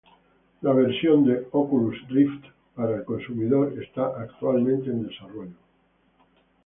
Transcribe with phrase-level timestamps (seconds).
[0.63, 5.53] La versión de Oculus Rift para el consumidor está actualmente en desarrollo.